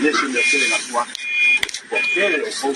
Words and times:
Nesse 0.00 0.24
meter 0.26 0.68
na 0.68 0.78
tua 0.78 1.06
porque 1.92 2.20
eu 2.20 2.50
vou 2.52 2.72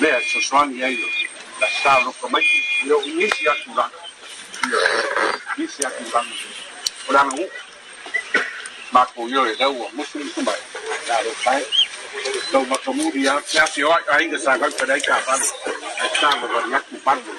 ver 0.00 0.22
se 0.22 0.38
os 0.38 0.52
aneiros 0.52 1.26
da 1.58 1.68
sala 1.82 2.12
como 2.20 2.38
é 2.38 2.42
que 2.42 2.88
eu 2.88 3.02
inicio 3.06 3.50
a 3.50 3.54
curar. 3.56 3.90
Inicio 5.58 5.86
a 5.86 5.90
curar. 5.90 6.26
Para 7.06 7.24
não, 7.24 7.50
mas 8.92 9.10
com 9.10 9.28
eu 9.28 9.46
ele 9.46 9.62
é 9.62 9.66
o 9.66 9.90
muslim 9.92 10.28
também. 10.28 10.54
Já 11.06 11.20
o 11.20 11.34
pai, 11.44 11.66
então 12.48 12.64
mas 12.64 12.78
como 12.80 13.02
ele 13.14 13.28
é, 13.28 13.42
já 13.46 13.66
se 13.66 13.80
eu 13.80 13.92
ainda 14.08 14.38
sabe 14.38 14.70
para 14.72 14.94
aí 14.94 15.00
cá, 15.02 15.22
mas 15.26 15.54
está 16.12 16.36
no 16.36 16.48
variante 16.48 16.96
barco. 17.04 17.30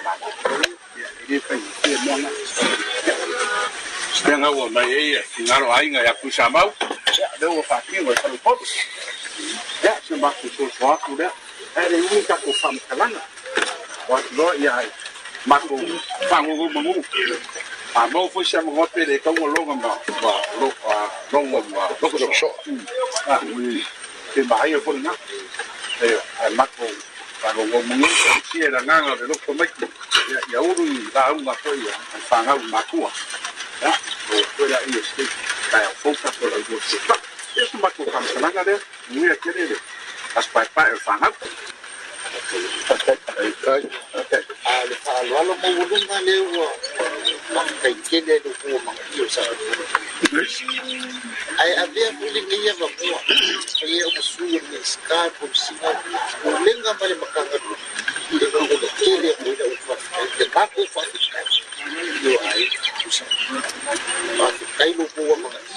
aí 1.29 1.39
tem 1.39 1.61
que 1.61 1.81
ter 1.81 1.95
uma 1.97 2.29
não 4.37 4.57
wamai, 4.57 5.23
ngaruh 5.39 5.71
aing 5.73 5.93
ya 5.93 6.13
ku 6.13 6.31
samau, 6.31 6.73
هو 7.47 7.61
فاكيو 7.61 8.11
الفوض 8.11 8.57
ده 9.83 9.95
شبك 10.09 10.35
الصوت 10.43 10.99
ده 11.17 11.31
هذا 11.75 11.97
يوم 11.97 12.21
تاكو 12.27 12.51
فم 12.51 12.77
كلانا 12.89 13.21
واتلو 14.09 14.53
يا 14.53 14.91
ماكو 15.45 15.77
فانغو 16.29 16.67
مغو 16.67 17.03
à 17.93 18.07
mô 18.07 18.27
phu 18.27 18.43
xem 18.43 18.75
ngó 18.75 18.85
tê 18.85 19.05
để 19.05 19.17
công 19.17 19.35
lô 19.35 19.65
ngầm 19.65 19.79
vào. 19.79 20.03
Và 20.07 20.31
lô 20.61 20.69
à 20.89 21.07
lô 21.31 21.41
ngầm 21.41 21.71
vào 21.71 21.91
lô 22.01 22.09
cái 22.09 22.29
số 22.41 22.55
ừ. 22.65 22.73
à 23.25 23.39
ui 23.55 23.83
thì 24.33 24.41
bà 24.49 24.57
ấy 24.57 24.73
phân 24.85 25.03
ngắt 25.03 25.15
thì 25.99 26.07
à 26.37 26.49
mắc 26.49 26.69
vùng 26.77 26.93
và 27.41 27.53
vùng 27.53 27.71
vùng 27.71 27.89
muốn 27.89 28.09
chia 28.53 28.69
là 28.69 28.81
ngang 28.81 29.07
rồi 29.07 29.17
lúc 29.27 29.37
có 29.47 29.53
mấy 29.53 29.67
dạ, 30.33 30.39
dấu 30.51 30.73
rồi 30.77 30.87
là 31.13 31.21
ông 31.21 31.45
gặp 31.45 31.57
tôi 31.63 31.79
phản 32.21 32.45
ông 32.45 32.71
mà 32.71 32.81
cua 32.91 33.01
đó 33.01 33.09
dạ, 33.81 33.97
rồi 34.29 34.45
tôi 34.57 34.69
đã 34.69 34.79
yêu 34.79 35.01
cái 35.17 35.25
tài 35.71 35.93
phúc 35.95 36.15
các 36.23 36.33
tôi 36.41 36.51
là 36.51 36.57
một 36.57 36.79
sự 36.87 36.99
tắc 37.07 37.19
Es 38.41 38.47
un 38.47 38.53
maco 38.53 38.53
con 38.53 38.53
sananga 38.53 38.63
de, 38.63 38.79
muy 39.09 39.29
a 39.29 39.35
querer 39.35 39.69
de. 39.69 39.77
As 40.35 40.47
pa 40.47 40.65
pa 40.73 40.87
el 40.87 40.97
fan 40.97 41.23
up. 41.23 41.35
Ale 44.65 44.95
palo 45.05 45.37
alo 45.37 45.55
mo 45.55 45.67
wulunga 45.77 46.21
le 46.21 46.41
wa 47.53 47.63
kai 47.81 47.95
kele 48.09 48.39
do 48.39 48.49
ko 48.61 48.79
ma 48.85 48.93
yo 49.13 49.29
sa 49.29 49.41
ai 51.59 51.71
avea 51.83 52.11
kuli 52.17 52.41
ni 52.41 52.65
ya 52.65 52.73
va 52.79 52.87
ko 52.97 53.21
ai 53.83 54.03
o 54.03 54.21
su 54.21 54.45
ye 54.45 54.61
ni 54.71 54.79
ska 54.83 55.29
ko 55.39 55.47
si 55.53 55.73
na 55.81 55.89
wulenga 56.43 56.93
male 56.99 57.15
makanga 57.15 57.57
do 57.57 57.75
le 58.39 58.45
ko 58.51 58.57
ko 58.67 58.75
ba 60.53 60.67
kusa 60.67 61.01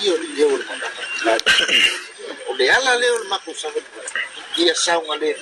iyo 0.01 0.17
le 0.17 0.28
yo 0.37 0.49
le 2.58 2.64
o 2.70 2.70
le 2.70 2.70
ala 2.70 2.97
le 2.97 3.10
o 3.10 3.24
ma 3.28 3.38
ko 3.38 3.52
sa 3.55 3.69
ia 4.56 4.74
saunga 4.74 5.16
le 5.16 5.36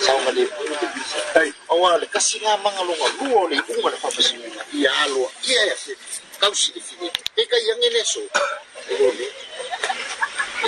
saunga 0.00 0.30
le 0.32 0.48
Hey, 1.34 1.52
o 1.68 1.76
wa 1.76 1.98
le 1.98 2.06
kasi 2.06 2.38
nga 2.40 2.56
manga 2.56 2.82
lua 2.84 3.48
le 3.50 3.58
unga 3.68 3.90
le 3.90 3.96
whapasinga 4.02 4.64
ia 4.72 4.90
aloa 5.02 5.30
ia 5.48 5.66
ia 5.66 5.76
se 5.76 5.96
kausi 6.40 6.72
le 6.74 8.04
so 8.04 8.20
e 8.88 8.94
lo 8.98 9.12
le 9.18 9.26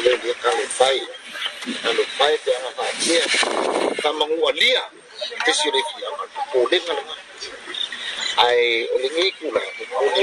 le 0.02 0.10
le 0.10 0.66
fai 0.78 1.00
ka 1.82 1.92
le 1.92 2.04
fai 2.18 2.38
te 2.44 2.50
anga 2.56 2.70
ka 2.76 2.84
ia 3.06 3.24
ka 4.02 4.10
lia 4.52 4.82
te 5.44 5.52
si 5.52 5.70
le 5.70 5.80
fia 5.88 6.08
o 6.54 6.68
le 6.70 6.78
o 8.92 8.98
le 8.98 9.30
kula 9.38 9.62
o 9.94 10.04
le 10.14 10.22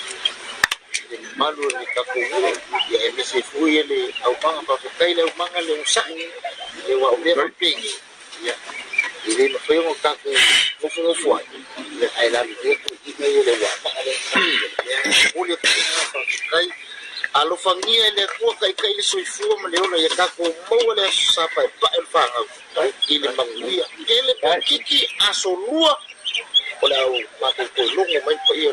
o 0.00 0.03
maluri 1.36 1.86
kapuri 1.94 2.26
ia 2.90 2.98
e 3.06 3.10
mese 3.16 3.42
fui 3.42 3.82
le 3.82 4.14
aumaga 4.24 4.62
faafetai 4.66 5.14
le 5.14 5.22
aumaga 5.22 5.60
le 5.60 5.72
usa'i 5.82 6.28
le 6.88 6.94
wa'ulea 6.94 7.34
faapegi 7.34 7.94
ia 8.44 8.54
i 9.26 9.34
le 9.34 9.48
mafai 9.48 9.78
oga 9.78 9.94
kafe 10.02 10.30
gofugofu 10.80 11.36
ai 11.36 11.46
le 12.00 12.10
ae 12.18 12.28
lalulea 12.30 12.76
puiina 12.82 13.26
ia 13.26 13.42
le 13.42 13.52
ua'amaga 13.52 14.02
le 14.04 14.12
usa'i 14.12 15.44
le 15.48 15.56
faafetai 16.12 16.72
alofagia 17.34 18.06
e 18.06 18.10
le 18.10 18.22
akua 18.22 18.54
kaikai 18.54 18.94
le 18.94 19.02
soifua 19.02 19.56
ma 19.62 19.68
le 19.68 19.78
ona 19.80 19.96
ia 19.96 20.08
kako 20.08 20.42
maua 20.70 20.94
le 20.94 21.08
aso 21.08 21.32
sa 21.32 21.48
paepae 21.48 21.98
le 22.00 22.06
fagau 22.06 22.46
i 23.08 23.18
le 23.18 23.28
maguia 23.28 23.86
ele 24.06 24.34
pakiki 24.34 25.10
asolua 25.30 25.98
o 26.82 26.88
le 26.88 26.96
au 26.96 27.22
makoukoi 27.40 27.90
logo 27.96 28.20
mai 28.26 28.38
paia 28.48 28.70
o 28.70 28.72